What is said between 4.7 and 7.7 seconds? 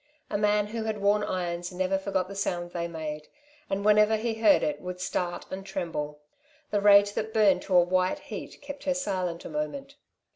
would start and tremble. The rage that burned